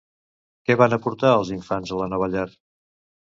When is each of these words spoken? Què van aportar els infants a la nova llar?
Què 0.69 0.77
van 0.81 0.95
aportar 0.97 1.33
els 1.41 1.51
infants 1.57 1.93
a 1.97 1.99
la 2.01 2.09
nova 2.15 2.31
llar? 2.37 2.47